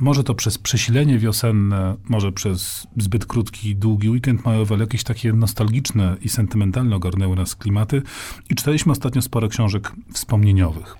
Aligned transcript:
Może 0.00 0.24
to 0.24 0.34
przez 0.34 0.58
przesilenie 0.58 1.18
wiosenne, 1.18 1.96
może 2.08 2.32
przez 2.32 2.86
zbyt 2.96 3.26
krótki, 3.26 3.76
długi 3.76 4.10
weekend 4.10 4.44
majowy, 4.44 4.74
ale 4.74 4.84
jakieś 4.84 5.04
takie 5.04 5.32
nostalgiczne 5.32 6.16
i 6.20 6.28
sentymentalne 6.28 6.96
ogarnęły 6.96 7.36
nas 7.36 7.56
klimaty 7.56 8.02
i 8.50 8.54
czytaliśmy 8.54 8.92
ostatnio 8.92 9.22
sporo 9.22 9.48
książek 9.48 9.92
wspomnieniowych. 10.12 10.96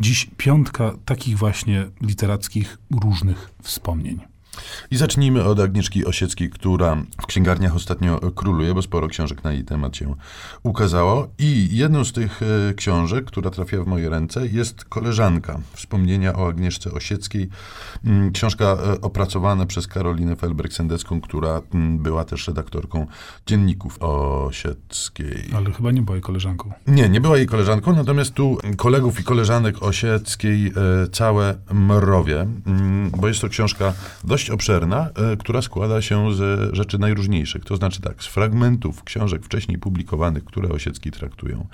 Dziś 0.00 0.30
piątka 0.36 0.92
takich 1.04 1.38
właśnie 1.38 1.86
literackich 2.00 2.78
różnych 3.02 3.50
wspomnień. 3.62 4.35
I 4.90 4.96
zacznijmy 4.96 5.44
od 5.44 5.60
Agnieszki 5.60 6.04
Osieckiej, 6.04 6.50
która 6.50 6.96
w 7.22 7.26
księgarniach 7.26 7.76
ostatnio 7.76 8.20
króluje, 8.34 8.74
bo 8.74 8.82
sporo 8.82 9.08
książek 9.08 9.44
na 9.44 9.52
jej 9.52 9.64
temat 9.64 9.96
się 9.96 10.14
ukazało. 10.62 11.28
I 11.38 11.68
jedną 11.72 12.04
z 12.04 12.12
tych 12.12 12.40
e, 12.42 12.74
książek, 12.74 13.24
która 13.24 13.50
trafiła 13.50 13.84
w 13.84 13.86
moje 13.86 14.08
ręce, 14.08 14.46
jest 14.46 14.84
Koleżanka. 14.84 15.60
Wspomnienia 15.72 16.34
o 16.36 16.48
Agnieszce 16.48 16.92
Osieckiej. 16.92 17.48
Mm, 18.04 18.32
książka 18.32 18.64
e, 18.64 19.00
opracowana 19.00 19.66
przez 19.66 19.86
Karolinę 19.86 20.36
Felberg-Sendecką, 20.36 21.20
która 21.20 21.62
mm, 21.74 21.98
była 21.98 22.24
też 22.24 22.48
redaktorką 22.48 23.06
dzienników 23.46 23.96
Osieckiej. 24.00 25.44
Ale 25.56 25.72
chyba 25.72 25.90
nie 25.90 26.02
była 26.02 26.16
jej 26.16 26.22
koleżanką. 26.22 26.72
Nie, 26.86 27.08
nie 27.08 27.20
była 27.20 27.36
jej 27.36 27.46
koleżanką, 27.46 27.96
natomiast 27.96 28.34
tu 28.34 28.58
kolegów 28.76 29.20
i 29.20 29.24
koleżanek 29.24 29.82
Osieckiej 29.82 30.66
e, 30.66 30.72
całe 31.12 31.54
mrowie, 31.72 32.40
mm, 32.66 33.10
bo 33.10 33.28
jest 33.28 33.40
to 33.40 33.48
książka 33.48 33.92
dość 34.24 34.46
dość 34.46 34.50
obszerna, 34.66 35.10
e, 35.32 35.36
która 35.36 35.62
składa 35.62 36.02
się 36.02 36.34
z 36.34 36.74
rzeczy 36.76 36.98
najróżniejszych. 36.98 37.64
To 37.64 37.76
znaczy 37.76 38.00
tak, 38.00 38.22
z 38.22 38.26
fragmentów 38.26 39.04
książek 39.04 39.44
wcześniej 39.44 39.78
publikowanych, 39.78 40.44
które 40.44 40.68
Osiecki 40.68 41.10
traktują, 41.10 41.66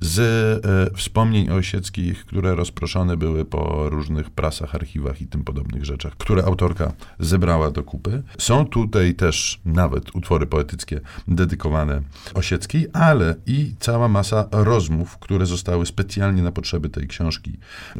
z 0.00 0.18
e, 0.64 0.96
wspomnień 0.96 1.50
Osieckich, 1.50 2.26
które 2.26 2.54
rozproszone 2.54 3.16
były 3.16 3.44
po 3.44 3.90
różnych 3.90 4.30
prasach, 4.30 4.74
archiwach 4.74 5.22
i 5.22 5.26
tym 5.26 5.44
podobnych 5.44 5.84
rzeczach, 5.84 6.16
które 6.16 6.44
autorka 6.44 6.92
zebrała 7.18 7.70
do 7.70 7.82
kupy. 7.82 8.22
Są 8.38 8.66
tutaj 8.66 9.14
też 9.14 9.60
nawet 9.64 10.14
utwory 10.14 10.46
poetyckie 10.46 11.00
dedykowane 11.28 12.02
Osieckiej, 12.34 12.86
ale 12.92 13.34
i 13.46 13.74
cała 13.80 14.08
masa 14.08 14.48
rozmów, 14.52 15.18
które 15.18 15.46
zostały 15.46 15.86
specjalnie 15.86 16.42
na 16.42 16.52
potrzeby 16.52 16.88
tej 16.88 17.06
książki 17.06 17.58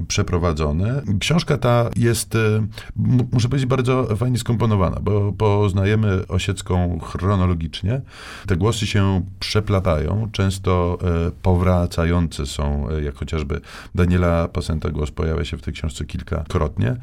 przeprowadzone. 0.08 1.02
Książka 1.20 1.58
ta 1.58 1.90
jest, 1.96 2.34
e, 2.34 2.66
muszę 3.32 3.48
powiedzieć, 3.48 3.68
bardzo 3.68 4.16
fajnie 4.16 4.25
skomponowana, 4.34 5.00
bo 5.00 5.32
poznajemy 5.32 6.26
Osiecką 6.28 6.98
chronologicznie. 6.98 8.00
Te 8.46 8.56
głosy 8.56 8.86
się 8.86 9.22
przeplatają, 9.40 10.28
często 10.32 10.98
e, 11.26 11.30
powracające 11.42 12.46
są, 12.46 12.90
e, 12.90 13.02
jak 13.02 13.14
chociażby 13.14 13.60
Daniela 13.94 14.48
Pasenta 14.48 14.90
głos 14.90 15.10
pojawia 15.10 15.44
się 15.44 15.56
w 15.56 15.62
tej 15.62 15.74
książce 15.74 16.04
kilkakrotnie. 16.04 16.88
E, 16.88 16.96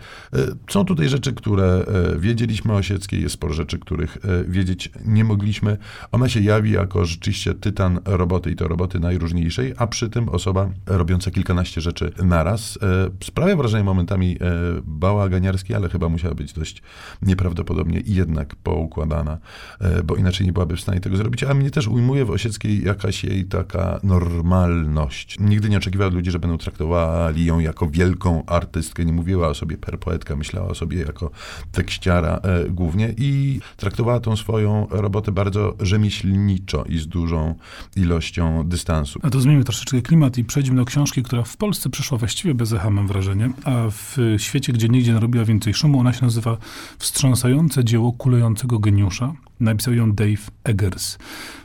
są 0.69 0.85
tutaj 0.85 1.09
rzeczy, 1.09 1.33
które 1.33 1.85
wiedzieliśmy 2.17 2.73
o 2.73 2.75
Osieckiej, 2.75 3.21
jest 3.21 3.33
sporo 3.33 3.53
rzeczy, 3.53 3.79
których 3.79 4.17
wiedzieć 4.47 4.91
nie 5.05 5.23
mogliśmy. 5.23 5.77
Ona 6.11 6.29
się 6.29 6.39
jawi 6.39 6.71
jako 6.71 7.05
rzeczywiście 7.05 7.53
tytan 7.53 7.99
roboty 8.05 8.51
i 8.51 8.55
to 8.55 8.67
roboty 8.67 8.99
najróżniejszej, 8.99 9.73
a 9.77 9.87
przy 9.87 10.09
tym 10.09 10.29
osoba 10.29 10.69
robiąca 10.85 11.31
kilkanaście 11.31 11.81
rzeczy 11.81 12.11
naraz. 12.23 12.79
Sprawia 13.23 13.55
wrażenie 13.55 13.83
momentami 13.83 14.37
bałaganiarskiej, 14.83 15.75
ale 15.75 15.89
chyba 15.89 16.09
musiała 16.09 16.35
być 16.35 16.53
dość 16.53 16.81
nieprawdopodobnie 17.21 18.01
jednak 18.05 18.55
poukładana, 18.55 19.37
e, 19.79 20.03
bo 20.03 20.15
inaczej 20.15 20.45
nie 20.45 20.53
byłaby 20.53 20.75
w 20.75 20.81
stanie 20.81 20.99
tego 20.99 21.17
zrobić. 21.17 21.43
A 21.43 21.53
mnie 21.53 21.71
też 21.71 21.87
ujmuje 21.87 22.25
w 22.25 22.29
Osieckiej 22.29 22.83
jakaś 22.83 23.23
jej 23.23 23.45
taka 23.45 23.99
normalność. 24.03 25.39
Nigdy 25.39 25.69
nie 25.69 25.77
oczekiwała 25.77 26.11
ludzi, 26.11 26.31
że 26.31 26.39
będą 26.39 26.57
traktowali 26.57 27.45
ją 27.45 27.59
jako 27.59 27.87
wielką 27.87 28.45
artystkę. 28.45 29.05
Nie 29.05 29.13
mówiła 29.13 29.47
o 29.47 29.53
sobie 29.53 29.77
per 29.77 29.99
poetka, 29.99 30.35
myślała 30.35 30.67
o 30.67 30.75
sobie 30.75 30.99
jako 31.01 31.31
tekściara 31.71 32.39
e, 32.43 32.69
głównie 32.69 33.13
i 33.17 33.59
traktowała 33.77 34.19
tą 34.19 34.35
swoją 34.35 34.87
robotę 34.89 35.31
bardzo 35.31 35.75
rzemieślniczo 35.79 36.83
i 36.89 36.97
z 36.97 37.07
dużą 37.07 37.55
ilością 37.95 38.63
dystansu. 38.67 39.19
A 39.23 39.29
to 39.29 39.41
zmienimy 39.41 39.63
troszeczkę 39.63 40.01
klimat 40.01 40.37
i 40.37 40.43
przejdźmy 40.43 40.75
do 40.75 40.85
książki, 40.85 41.23
która 41.23 41.43
w 41.43 41.57
Polsce 41.57 41.89
przyszła 41.89 42.17
właściwie 42.17 42.53
bez 42.53 42.73
echa, 42.73 42.89
mam 42.89 43.07
wrażenie, 43.07 43.49
a 43.63 43.71
w 43.89 44.17
świecie, 44.37 44.73
gdzie 44.73 44.89
nigdzie 44.89 45.13
narobiła 45.13 45.45
więcej 45.45 45.73
szumu, 45.73 45.99
ona 45.99 46.13
się 46.13 46.25
nazywa 46.25 46.57
Wstrząsające 47.03 47.83
dzieło 47.83 48.13
kulejącego 48.13 48.79
geniusza. 48.79 49.33
Napisał 49.63 49.93
ją 49.93 50.11
Dave 50.11 50.51
Eggers. 50.63 51.17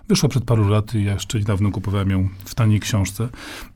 Wyszła 0.09 0.28
przed 0.28 0.44
paru 0.44 0.69
laty, 0.69 1.03
ja 1.03 1.12
jeszcze 1.12 1.38
niedawno 1.38 1.70
kupowałem 1.70 2.10
ją 2.10 2.28
w 2.44 2.54
taniej 2.54 2.81
książce. 2.81 3.28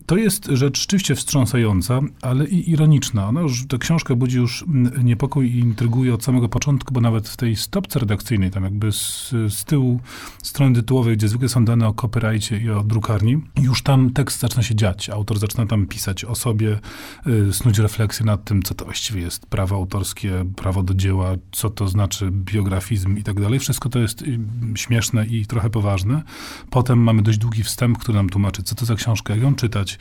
To 0.06 0.16
jest 0.16 0.46
rzecz 0.46 0.80
rzeczywiście 0.80 1.14
wstrząsająca, 1.14 2.00
ale 2.22 2.46
i 2.46 2.70
ironiczna. 2.70 3.28
Ona 3.28 3.40
już, 3.40 3.66
ta 3.66 3.78
książka 3.78 4.14
budzi 4.14 4.36
już 4.36 4.64
niepokój 5.04 5.50
i 5.50 5.58
intryguje 5.58 6.14
od 6.14 6.24
samego 6.24 6.48
początku, 6.48 6.94
bo 6.94 7.00
nawet 7.00 7.28
w 7.28 7.36
tej 7.36 7.56
stopce 7.56 7.98
redakcyjnej, 7.98 8.50
tam 8.50 8.64
jakby 8.64 8.92
z, 8.92 9.30
z 9.48 9.64
tyłu 9.64 10.00
strony 10.42 10.74
tytułowej, 10.74 11.16
gdzie 11.16 11.28
zwykle 11.28 11.48
są 11.48 11.64
dane 11.64 11.88
o 11.88 11.94
copyrightie 11.94 12.58
i 12.58 12.70
o 12.70 12.82
drukarni, 12.82 13.40
już 13.62 13.82
tam 13.82 14.10
tekst 14.10 14.40
zaczyna 14.40 14.62
się 14.62 14.74
dziać. 14.74 15.10
Autor 15.10 15.38
zaczyna 15.38 15.66
tam 15.66 15.86
pisać 15.86 16.24
o 16.24 16.34
sobie, 16.34 16.78
y, 17.26 17.52
snuć 17.52 17.78
refleksję 17.78 18.26
nad 18.26 18.44
tym, 18.44 18.62
co 18.62 18.74
to 18.74 18.84
właściwie 18.84 19.20
jest 19.20 19.46
prawo 19.46 19.76
autorskie, 19.76 20.44
prawo 20.56 20.82
do 20.82 20.94
dzieła, 20.94 21.34
co 21.52 21.70
to 21.70 21.88
znaczy 21.88 22.30
biografizm 22.30 23.18
i 23.18 23.22
tak 23.22 23.40
dalej. 23.40 23.58
Wszystko 23.58 23.88
to 23.88 23.98
jest 23.98 24.11
y, 24.22 24.38
śmieszne 24.74 25.26
i 25.26 25.46
trochę 25.46 25.70
poważne. 25.70 26.22
Potem 26.70 26.98
mamy 26.98 27.22
dość 27.22 27.38
długi 27.38 27.62
wstęp, 27.62 27.98
który 27.98 28.18
nam 28.18 28.28
tłumaczy, 28.28 28.62
co 28.62 28.74
to 28.74 28.84
za 28.84 28.94
książka, 28.94 29.34
jak 29.34 29.42
ją 29.42 29.54
czytać, 29.54 29.98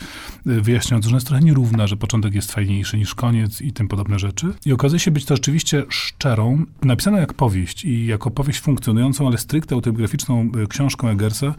y, 0.48 0.62
wyjaśniając, 0.62 1.06
że 1.06 1.10
ona 1.10 1.18
jest 1.18 1.28
trochę 1.28 1.44
nierówna, 1.44 1.88
że 1.88 1.98
początek 1.98 2.34
jest 2.36 2.52
fajniejszy 2.52 2.98
niż 2.98 3.16
koniec 3.16 3.62
i 3.62 3.74
tym 3.74 3.88
podobne 3.88 4.20
rzeczy. 4.20 4.54
I 4.66 4.74
okazuje 4.74 5.00
się 5.00 5.12
być 5.12 5.26
to 5.26 5.36
rzeczywiście 5.36 5.86
szczerą, 5.90 6.66
napisaną 6.82 7.18
jak 7.18 7.34
powieść 7.34 7.86
i 7.86 8.06
jako 8.06 8.32
powieść 8.32 8.60
funkcjonującą, 8.60 9.28
ale 9.28 9.38
stricte 9.38 9.76
autobiograficzną 9.76 10.52
y, 10.64 10.68
książką 10.68 11.10
Eggersa, 11.10 11.56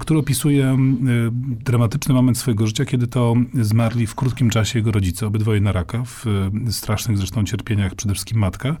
która 0.00 0.20
opisuje 0.20 0.78
dramatyczny 1.64 2.14
moment 2.14 2.38
swojego 2.38 2.66
życia, 2.66 2.84
kiedy 2.84 3.06
to 3.06 3.34
zmarli 3.54 4.06
w 4.06 4.14
krótkim 4.14 4.50
czasie 4.50 4.78
jego 4.78 4.92
rodzice, 4.92 5.26
obydwoje 5.26 5.60
na 5.60 5.72
raka, 5.72 6.02
w 6.04 6.24
strasznych 6.70 7.18
zresztą 7.18 7.44
cierpieniach, 7.44 7.94
przede 7.94 8.14
wszystkim 8.14 8.38
matka. 8.38 8.76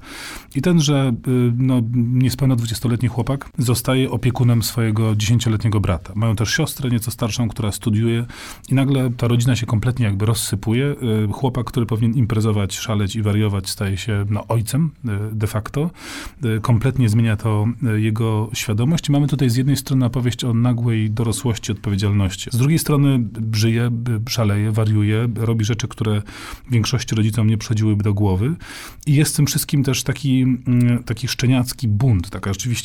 I 0.54 0.62
ten, 0.62 0.80
że 0.80 1.14
no, 1.56 1.82
niespełna 1.94 2.56
20-letni 2.92 3.08
chłopak 3.08 3.50
zostaje 3.58 4.10
opiekunem 4.10 4.62
swojego 4.62 5.12
10-letniego 5.12 5.80
brata. 5.80 6.12
Mają 6.16 6.36
też 6.36 6.50
siostrę 6.50 6.90
nieco 6.90 7.10
starszą, 7.10 7.48
która 7.48 7.72
studiuje 7.72 8.26
i 8.68 8.74
nagle 8.74 9.10
ta 9.10 9.28
rodzina 9.28 9.56
się 9.56 9.66
kompletnie 9.66 10.06
jakby 10.06 10.26
rozsypuje. 10.26 10.86
Y, 10.86 11.32
chłopak, 11.32 11.66
który 11.66 11.86
powinien 11.86 12.16
imprezować, 12.16 12.78
szaleć 12.78 13.16
i 13.16 13.22
wariować, 13.22 13.70
staje 13.70 13.96
się 13.96 14.24
no, 14.30 14.46
ojcem 14.48 14.90
y, 15.32 15.34
de 15.34 15.46
facto. 15.46 15.90
Y, 16.44 16.60
kompletnie 16.60 17.08
zmienia 17.08 17.36
to 17.36 17.66
jego 17.96 18.50
świadomość. 18.54 19.08
I 19.08 19.12
mamy 19.12 19.28
tutaj 19.28 19.50
z 19.50 19.56
jednej 19.56 19.76
strony 19.76 20.06
opowieść 20.06 20.44
o 20.44 20.54
nagłej 20.54 21.10
dorosłości, 21.10 21.72
odpowiedzialności. 21.72 22.50
Z 22.52 22.56
drugiej 22.56 22.78
strony 22.78 23.24
żyje, 23.52 23.90
szaleje, 24.28 24.72
wariuje, 24.72 25.28
robi 25.36 25.64
rzeczy, 25.64 25.88
które 25.88 26.22
większości 26.70 27.14
rodzicom 27.14 27.46
nie 27.46 27.58
przychodziłyby 27.58 28.04
do 28.04 28.14
głowy. 28.14 28.54
I 29.06 29.14
jest 29.14 29.36
tym 29.36 29.46
wszystkim 29.46 29.84
też 29.84 30.02
taki, 30.02 30.42
mm, 30.42 31.04
taki 31.04 31.28
szczeniacki 31.28 31.88
bunt, 31.88 32.30
taka 32.30 32.52
rzeczywiście 32.52 32.81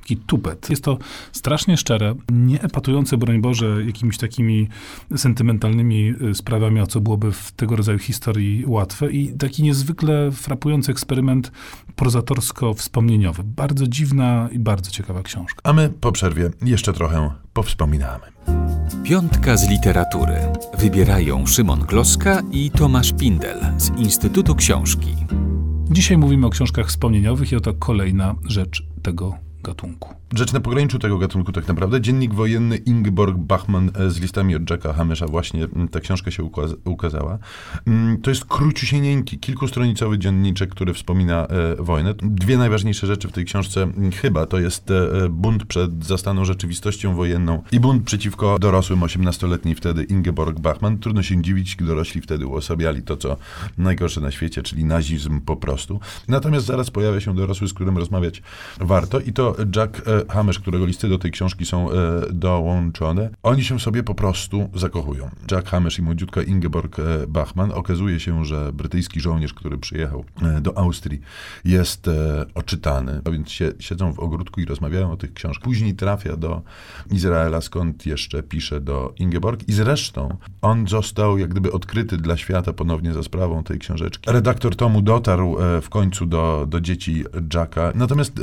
taki 0.00 0.16
tupet. 0.16 0.70
Jest 0.70 0.84
to 0.84 0.98
strasznie 1.32 1.76
szczere, 1.76 2.14
nie 2.32 2.62
epatujące, 2.62 3.16
broń 3.16 3.40
Boże, 3.40 3.84
jakimiś 3.86 4.18
takimi 4.18 4.68
sentymentalnymi 5.16 6.14
y, 6.30 6.34
sprawami, 6.34 6.80
o 6.80 6.86
co 6.86 7.00
byłoby 7.00 7.32
w 7.32 7.52
tego 7.52 7.76
rodzaju 7.76 7.98
historii 7.98 8.64
łatwe 8.66 9.10
i 9.10 9.32
taki 9.38 9.62
niezwykle 9.62 10.30
frapujący 10.32 10.92
eksperyment 10.92 11.52
prozatorsko-wspomnieniowy. 11.96 13.42
Bardzo 13.44 13.86
dziwna 13.86 14.48
i 14.52 14.58
bardzo 14.58 14.90
ciekawa 14.90 15.22
książka. 15.22 15.60
A 15.64 15.72
my 15.72 15.90
po 16.00 16.12
przerwie 16.12 16.50
jeszcze 16.64 16.92
trochę 16.92 17.30
powspominamy. 17.52 18.24
Piątka 19.04 19.56
z 19.56 19.70
literatury. 19.70 20.34
Wybierają 20.78 21.46
Szymon 21.46 21.80
Gloska 21.80 22.42
i 22.52 22.70
Tomasz 22.70 23.12
Pindel 23.12 23.58
z 23.76 23.88
Instytutu 23.98 24.54
Książki. 24.54 25.16
Dzisiaj 25.90 26.18
mówimy 26.18 26.46
o 26.46 26.50
książkach 26.50 26.88
wspomnieniowych 26.88 27.52
i 27.52 27.56
oto 27.56 27.74
kolejna 27.74 28.34
rzecz 28.44 28.82
tego 29.08 29.47
gatunku. 29.68 30.14
Rzecz 30.34 30.52
na 30.52 30.60
pograniczu 30.60 30.98
tego 30.98 31.18
gatunku 31.18 31.52
tak 31.52 31.68
naprawdę. 31.68 32.00
Dziennik 32.00 32.34
wojenny 32.34 32.76
Ingeborg 32.76 33.36
Bachmann 33.36 33.90
e, 33.94 34.10
z 34.10 34.20
listami 34.20 34.56
od 34.56 34.70
Jacka 34.70 34.92
Hamesha. 34.92 35.26
Właśnie 35.26 35.64
mm, 35.64 35.88
ta 35.88 36.00
książka 36.00 36.30
się 36.30 36.50
ukazała. 36.84 37.38
Mm, 37.86 38.20
to 38.20 38.30
jest 38.30 38.44
króciusieńki, 38.44 39.38
kilkustronicowy 39.38 40.18
dzienniczek, 40.18 40.70
który 40.70 40.94
wspomina 40.94 41.46
e, 41.46 41.76
wojnę. 41.82 42.14
Dwie 42.22 42.58
najważniejsze 42.58 43.06
rzeczy 43.06 43.28
w 43.28 43.32
tej 43.32 43.44
książce 43.44 43.82
mm, 43.82 44.12
chyba 44.12 44.46
to 44.46 44.58
jest 44.58 44.90
e, 44.90 45.28
bunt 45.28 45.64
przed 45.64 46.04
zastaną 46.04 46.44
rzeczywistością 46.44 47.14
wojenną 47.14 47.62
i 47.72 47.80
bunt 47.80 48.04
przeciwko 48.04 48.58
dorosłym, 48.58 49.00
18-letniej 49.00 49.74
wtedy 49.74 50.04
Ingeborg 50.04 50.60
Bachmann. 50.60 50.98
Trudno 50.98 51.22
się 51.22 51.42
dziwić, 51.42 51.76
dorośli 51.76 52.20
wtedy 52.20 52.46
uosabiali 52.46 53.02
to, 53.02 53.16
co 53.16 53.36
najgorsze 53.78 54.20
na 54.20 54.30
świecie, 54.30 54.62
czyli 54.62 54.84
nazizm 54.84 55.40
po 55.40 55.56
prostu. 55.56 56.00
Natomiast 56.28 56.66
zaraz 56.66 56.90
pojawia 56.90 57.20
się 57.20 57.34
dorosły, 57.34 57.68
z 57.68 57.74
którym 57.74 57.98
rozmawiać 57.98 58.42
warto 58.80 59.20
i 59.20 59.32
to 59.32 59.56
Jack 59.76 60.02
e, 60.08 60.32
Hamesz, 60.32 60.58
którego 60.58 60.86
listy 60.86 61.08
do 61.08 61.18
tej 61.18 61.30
książki 61.30 61.66
są 61.66 61.90
e, 61.90 61.94
dołączone, 62.32 63.30
oni 63.42 63.64
się 63.64 63.80
sobie 63.80 64.02
po 64.02 64.14
prostu 64.14 64.68
zakochują. 64.74 65.30
Jack 65.50 65.68
Hamesz 65.68 65.98
i 65.98 66.02
młodziutka 66.02 66.42
Ingeborg 66.42 66.98
e, 66.98 67.02
Bachmann. 67.28 67.72
Okazuje 67.72 68.20
się, 68.20 68.44
że 68.44 68.72
brytyjski 68.72 69.20
żołnierz, 69.20 69.54
który 69.54 69.78
przyjechał 69.78 70.24
do 70.60 70.78
Austrii, 70.78 71.20
jest 71.64 72.10
oczytany, 72.54 73.20
a 73.24 73.30
więc 73.30 73.48
siedzą 73.78 74.12
w 74.12 74.18
ogródku 74.18 74.60
i 74.60 74.64
rozmawiają 74.64 75.12
o 75.12 75.16
tych 75.16 75.32
książkach. 75.32 75.64
Później 75.64 75.94
trafia 75.94 76.36
do 76.36 76.62
Izraela, 77.10 77.60
skąd 77.60 78.06
jeszcze 78.06 78.42
pisze 78.42 78.80
do 78.80 79.14
Ingeborg 79.18 79.68
i 79.68 79.72
zresztą 79.72 80.36
on 80.62 80.88
został 80.88 81.38
jak 81.38 81.50
gdyby 81.50 81.72
odkryty 81.72 82.16
dla 82.16 82.36
świata 82.36 82.72
ponownie 82.72 83.12
za 83.12 83.22
sprawą 83.22 83.64
tej 83.64 83.78
książeczki. 83.78 84.30
Redaktor 84.30 84.76
tomu 84.76 85.02
dotarł 85.02 85.56
w 85.82 85.88
końcu 85.88 86.26
do, 86.26 86.66
do 86.68 86.80
dzieci 86.80 87.24
Jacka. 87.54 87.92
Natomiast 87.94 88.40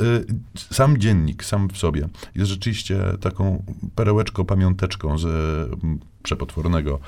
sam 0.54 0.96
dziennik, 1.06 1.44
sam 1.44 1.68
w 1.68 1.78
sobie, 1.78 2.08
jest 2.34 2.50
rzeczywiście 2.50 3.00
taką 3.20 3.64
perełeczką, 3.94 4.44
pamiąteczką 4.44 5.18
z 5.18 5.24
e, 5.24 5.76
przepotwornego 6.22 7.00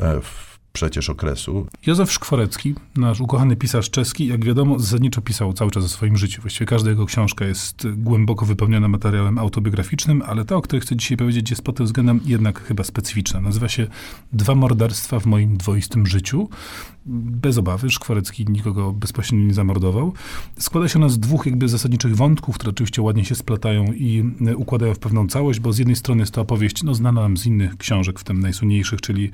e, 0.00 0.20
przecież 0.72 1.10
okresu. 1.10 1.66
Józef 1.86 2.12
Szkworecki, 2.12 2.74
nasz 2.96 3.20
ukochany 3.20 3.56
pisarz 3.56 3.90
czeski, 3.90 4.26
jak 4.26 4.44
wiadomo, 4.44 4.78
zasadniczo 4.78 5.20
pisał 5.20 5.52
cały 5.52 5.70
czas 5.70 5.84
o 5.84 5.88
swoim 5.88 6.16
życiu. 6.16 6.42
Właściwie 6.42 6.66
każda 6.66 6.90
jego 6.90 7.06
książka 7.06 7.44
jest 7.44 7.86
głęboko 7.96 8.46
wypełniona 8.46 8.88
materiałem 8.88 9.38
autobiograficznym, 9.38 10.22
ale 10.26 10.44
ta, 10.44 10.56
o 10.56 10.62
której 10.62 10.80
chcę 10.80 10.96
dzisiaj 10.96 11.16
powiedzieć, 11.16 11.50
jest 11.50 11.62
pod 11.62 11.76
tym 11.76 11.86
względem 11.86 12.20
jednak 12.24 12.62
chyba 12.62 12.84
specyficzna. 12.84 13.40
Nazywa 13.40 13.68
się 13.68 13.86
Dwa 14.32 14.54
morderstwa 14.54 15.20
w 15.20 15.26
moim 15.26 15.56
dwoistym 15.56 16.06
życiu. 16.06 16.48
Bez 17.08 17.58
obawy, 17.58 17.90
Szkworecki 17.90 18.46
nikogo 18.48 18.92
bezpośrednio 18.92 19.46
nie 19.46 19.54
zamordował. 19.54 20.12
Składa 20.58 20.88
się 20.88 20.98
ona 20.98 21.08
z 21.08 21.18
dwóch 21.18 21.46
jakby 21.46 21.68
zasadniczych 21.68 22.16
wątków, 22.16 22.54
które 22.54 22.70
oczywiście 22.70 23.02
ładnie 23.02 23.24
się 23.24 23.34
splatają 23.34 23.84
i 23.92 24.24
e, 24.46 24.56
układają 24.56 24.94
w 24.94 24.98
pewną 24.98 25.28
całość, 25.28 25.60
bo 25.60 25.72
z 25.72 25.78
jednej 25.78 25.96
strony 25.96 26.22
jest 26.22 26.34
to 26.34 26.40
opowieść, 26.40 26.82
no 26.82 26.94
znana 26.94 27.20
nam 27.20 27.36
z 27.36 27.46
innych 27.46 27.76
książek, 27.76 28.20
w 28.20 28.24
tym 28.24 28.40
najsłynniejszych, 28.40 29.00
czyli 29.00 29.30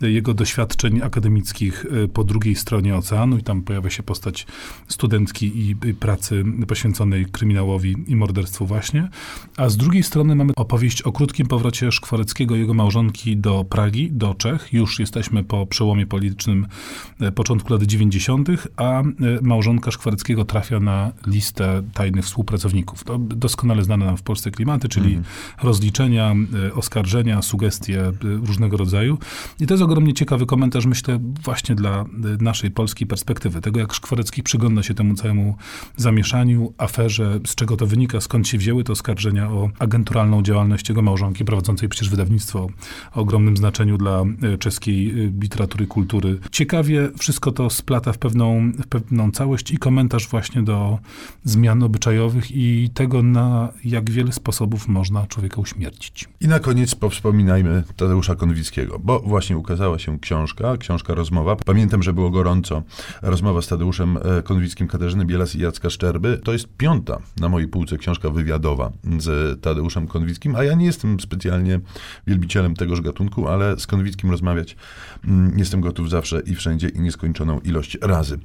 jego 0.00 0.34
doświadczeń 0.34 1.02
akademickich 1.02 1.86
e, 2.04 2.08
po 2.08 2.24
drugiej 2.24 2.54
stronie 2.54 2.96
oceanu 2.96 3.38
i 3.38 3.42
tam 3.42 3.62
pojawia 3.62 3.90
się 3.90 4.02
postać 4.02 4.46
studentki 4.88 5.70
i, 5.70 5.76
pracy 5.94 6.44
poświęconej 6.68 7.26
kryminałowi 7.26 7.96
i 8.06 8.16
morderstwu 8.16 8.66
właśnie. 8.66 9.08
A 9.56 9.68
z 9.68 9.76
drugiej 9.76 10.02
strony 10.02 10.34
mamy 10.34 10.52
opowieść 10.56 11.02
o 11.02 11.12
krótkim 11.12 11.46
powrocie 11.46 11.92
Szkworeckiego 11.92 12.56
i 12.56 12.58
jego 12.58 12.74
małżonki 12.74 13.36
do 13.36 13.64
Pragi, 13.64 14.10
do 14.12 14.34
Czech. 14.34 14.72
Już 14.72 14.98
jesteśmy 14.98 15.44
po 15.44 15.66
przełomie 15.66 16.06
politycznym 16.06 16.66
e, 17.15 17.15
początku 17.34 17.72
lat 17.72 17.82
90., 17.82 18.48
a 18.76 19.00
e, 19.02 19.04
małżonka 19.42 19.90
Szkwareckiego 19.90 20.44
trafia 20.44 20.80
na 20.80 21.12
listę 21.26 21.82
tajnych 21.94 22.24
współpracowników. 22.24 23.04
To 23.04 23.18
doskonale 23.18 23.84
znane 23.84 24.06
nam 24.06 24.16
w 24.16 24.22
Polsce 24.22 24.50
klimaty, 24.50 24.88
czyli 24.88 25.06
Mhm. 25.06 25.24
rozliczenia, 25.62 26.34
e, 26.68 26.74
oskarżenia, 26.74 27.42
sugestie 27.42 28.00
e, 28.00 28.12
różnego 28.20 28.76
rodzaju. 28.76 29.18
I 29.60 29.66
to 29.66 29.74
jest 29.74 29.84
ogromnie 29.84 30.14
ciekawy 30.14 30.46
komentarz, 30.46 30.86
myślę, 30.86 31.18
właśnie 31.44 31.74
dla 31.74 32.00
e, 32.00 32.06
naszej 32.40 32.70
polskiej 32.70 33.06
perspektywy. 33.06 33.60
Tego, 33.60 33.80
jak 33.80 33.92
Szkwarecki 33.92 34.42
przygląda 34.42 34.82
się 34.82 34.94
temu 34.94 35.14
całemu 35.14 35.56
zamieszaniu, 35.96 36.72
aferze, 36.78 37.40
z 37.46 37.54
czego 37.54 37.76
to 37.76 37.86
wynika, 37.86 38.20
skąd 38.20 38.48
się 38.48 38.58
wzięły 38.58 38.84
te 38.84 38.92
oskarżenia 38.92 39.50
o 39.50 39.70
agenturalną 39.78 40.42
działalność 40.42 40.88
jego 40.88 41.02
małżonki, 41.02 41.44
prowadzącej 41.44 41.88
przecież 41.88 42.10
wydawnictwo 42.10 42.68
o 43.12 43.20
ogromnym 43.20 43.56
znaczeniu 43.56 43.98
dla 43.98 44.24
e, 44.42 44.58
czeskiej 44.58 45.10
e, 45.10 45.14
literatury, 45.40 45.86
kultury. 45.86 46.38
Ciekawie 46.50 47.05
wszystko 47.18 47.52
to 47.52 47.70
splata 47.70 48.12
w 48.12 48.18
pewną, 48.18 48.72
w 48.72 48.86
pewną 48.86 49.30
całość 49.30 49.70
i 49.70 49.78
komentarz 49.78 50.28
właśnie 50.28 50.62
do 50.62 50.98
zmian 51.44 51.82
obyczajowych 51.82 52.50
i 52.50 52.90
tego, 52.94 53.22
na 53.22 53.72
jak 53.84 54.10
wiele 54.10 54.32
sposobów 54.32 54.88
można 54.88 55.26
człowieka 55.26 55.60
uśmiercić. 55.60 56.28
I 56.40 56.48
na 56.48 56.58
koniec 56.58 56.94
powspominajmy 56.94 57.82
Tadeusza 57.96 58.34
Konwickiego, 58.34 58.98
bo 58.98 59.20
właśnie 59.20 59.56
ukazała 59.56 59.98
się 59.98 60.18
książka, 60.18 60.76
książka 60.76 61.14
Rozmowa. 61.14 61.56
Pamiętam, 61.56 62.02
że 62.02 62.12
było 62.12 62.30
gorąco. 62.30 62.82
Rozmowa 63.22 63.62
z 63.62 63.66
Tadeuszem 63.66 64.16
e, 64.16 64.42
Konwickim, 64.42 64.88
Katarzyny 64.88 65.24
Bielas 65.24 65.54
i 65.54 65.58
Jacka 65.58 65.90
Szczerby. 65.90 66.40
To 66.44 66.52
jest 66.52 66.68
piąta 66.76 67.18
na 67.40 67.48
mojej 67.48 67.68
półce 67.68 67.98
książka 67.98 68.30
wywiadowa 68.30 68.92
z 69.18 69.60
Tadeuszem 69.60 70.06
Konwickim, 70.06 70.56
a 70.56 70.64
ja 70.64 70.74
nie 70.74 70.86
jestem 70.86 71.20
specjalnie 71.20 71.80
wielbicielem 72.26 72.76
tegoż 72.76 73.00
gatunku, 73.00 73.48
ale 73.48 73.78
z 73.78 73.86
Konwickim 73.86 74.30
rozmawiać 74.30 74.76
mm, 75.24 75.58
jestem 75.58 75.80
gotów 75.80 76.10
zawsze 76.10 76.40
i 76.40 76.54
wszędzie 76.54 76.88
i 76.96 77.00
nieskończoną 77.00 77.60
ilość 77.60 77.98
razy. 78.02 78.38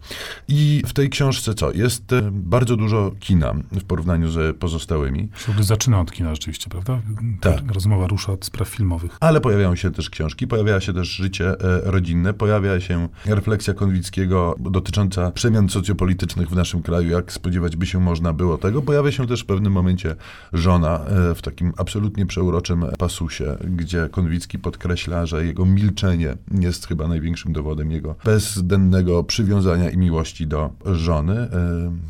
I 0.47 0.83
w 0.87 0.93
tej 0.93 1.09
książce 1.09 1.53
co? 1.53 1.71
Jest 1.71 2.13
e, 2.13 2.21
bardzo 2.31 2.77
dużo 2.77 3.11
kina 3.19 3.53
w 3.71 3.83
porównaniu 3.83 4.31
z 4.31 4.57
pozostałymi. 4.57 5.29
Ogóle 5.49 5.63
zaczyna 5.63 5.99
od 5.99 6.11
kina 6.11 6.35
rzeczywiście, 6.35 6.69
prawda? 6.69 7.01
Tak. 7.41 7.71
Rozmowa 7.73 8.07
rusza 8.07 8.31
od 8.31 8.45
spraw 8.45 8.69
filmowych. 8.69 9.17
Ale 9.19 9.41
pojawiają 9.41 9.75
się 9.75 9.91
też 9.91 10.09
książki, 10.09 10.47
pojawia 10.47 10.81
się 10.81 10.93
też 10.93 11.07
życie 11.07 11.49
e, 11.49 11.91
rodzinne, 11.91 12.33
pojawia 12.33 12.79
się 12.79 13.09
refleksja 13.25 13.73
Konwickiego 13.73 14.55
dotycząca 14.59 15.31
przemian 15.31 15.69
socjopolitycznych 15.69 16.49
w 16.49 16.55
naszym 16.55 16.81
kraju, 16.81 17.09
jak 17.09 17.31
spodziewać 17.31 17.75
by 17.75 17.85
się 17.85 17.99
można 17.99 18.33
było 18.33 18.57
tego. 18.57 18.81
Pojawia 18.81 19.11
się 19.11 19.27
też 19.27 19.41
w 19.41 19.45
pewnym 19.45 19.73
momencie 19.73 20.15
żona 20.53 20.99
e, 20.99 21.35
w 21.35 21.41
takim 21.41 21.73
absolutnie 21.77 22.25
przeuroczym 22.25 22.85
pasusie, 22.99 23.57
gdzie 23.63 24.09
Konwicki 24.11 24.59
podkreśla, 24.59 25.25
że 25.25 25.45
jego 25.45 25.65
milczenie 25.65 26.35
jest 26.51 26.87
chyba 26.87 27.07
największym 27.07 27.53
dowodem 27.53 27.91
jego 27.91 28.15
bezdennego 28.41 29.23
przywiązania 29.23 29.89
i 29.89 29.97
miłości 29.97 30.47
do 30.47 30.69
żony. 30.85 31.33
E, 31.33 31.49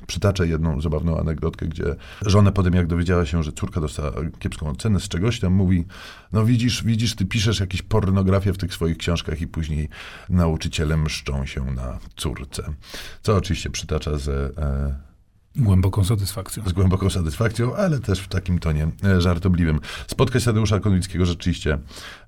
Przytaczę 0.07 0.48
jedną 0.48 0.81
zabawną 0.81 1.19
anegdotkę, 1.19 1.68
gdzie 1.68 1.95
żona 2.25 2.51
potem, 2.51 2.74
jak 2.74 2.88
dowiedziała 2.88 3.25
się, 3.25 3.44
że 3.44 3.51
córka 3.51 3.81
dostała 3.81 4.12
kiepską 4.39 4.69
ocenę 4.69 5.00
z 5.00 5.07
czegoś 5.07 5.39
tam, 5.39 5.54
mówi, 5.54 5.86
no 6.33 6.45
widzisz, 6.45 6.83
widzisz, 6.83 7.16
ty 7.16 7.25
piszesz 7.25 7.60
jakieś 7.60 7.81
pornografię 7.81 8.54
w 8.54 8.57
tych 8.57 8.74
swoich 8.74 8.98
książkach 8.98 9.42
i 9.42 9.48
później 9.48 9.89
nauczyciele 10.30 10.98
mszczą 10.98 11.45
się 11.45 11.66
na 11.66 12.00
córce. 12.16 12.74
Co 13.24 13.36
oczywiście 13.36 13.69
przytacza 13.69 14.18
z, 14.18 14.28
e, 14.57 15.11
Głęboką 15.56 16.03
satysfakcją. 16.03 16.63
z 16.69 16.74
głęboką 16.74 17.09
satysfakcją, 17.09 17.75
ale 17.75 18.00
też 18.00 18.19
w 18.19 18.27
takim 18.27 18.59
tonie 18.59 18.88
e, 19.03 19.21
żartobliwym. 19.21 19.80
Spotkać 20.07 20.44
Tadeusza 20.45 20.80
Konwickiego 20.80 21.25
rzeczywiście 21.25 21.77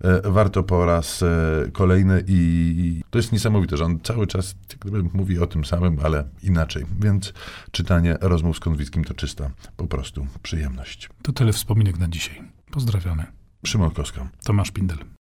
e, 0.01 0.31
warto 0.31 0.63
po 0.63 0.85
raz 0.85 1.23
e, 1.23 1.27
kolejny 1.71 2.23
i 2.27 3.01
to 3.09 3.19
jest 3.19 3.31
niesamowite, 3.31 3.77
że 3.77 3.85
on 3.85 3.99
cały 3.99 4.27
czas 4.27 4.55
jak 4.93 5.13
mówi 5.13 5.39
o 5.39 5.47
tym 5.47 5.65
samym, 5.65 5.97
ale 6.03 6.23
inaczej. 6.43 6.85
Więc 6.99 7.33
czytanie 7.71 8.17
rozmów 8.21 8.57
z 8.57 8.59
Konwickim 8.59 9.03
to 9.03 9.13
czysta 9.13 9.49
po 9.77 9.87
prostu 9.87 10.27
przyjemność. 10.43 11.09
To 11.21 11.31
tyle 11.31 11.53
wspominek 11.53 11.99
na 11.99 12.07
dzisiaj. 12.07 12.41
Pozdrawiamy. 12.71 13.25
Szymon 13.65 13.91
Koska. 13.91 14.29
Tomasz 14.43 14.71
Pindel. 14.71 14.97